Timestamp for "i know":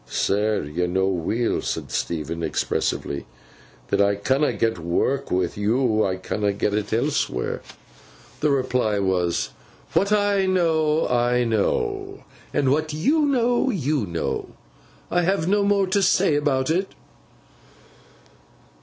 10.11-11.07, 11.07-12.23